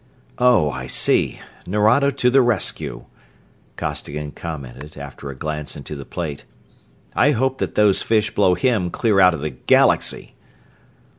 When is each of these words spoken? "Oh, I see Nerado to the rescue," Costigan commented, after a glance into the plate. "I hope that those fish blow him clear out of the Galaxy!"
"Oh, 0.39 0.71
I 0.71 0.87
see 0.87 1.41
Nerado 1.67 2.09
to 2.09 2.31
the 2.31 2.41
rescue," 2.41 3.05
Costigan 3.77 4.31
commented, 4.31 4.97
after 4.97 5.29
a 5.29 5.35
glance 5.35 5.75
into 5.75 5.95
the 5.95 6.05
plate. 6.05 6.43
"I 7.15 7.33
hope 7.33 7.59
that 7.59 7.75
those 7.75 8.01
fish 8.01 8.33
blow 8.33 8.55
him 8.55 8.89
clear 8.89 9.19
out 9.19 9.35
of 9.35 9.41
the 9.41 9.51
Galaxy!" 9.51 10.33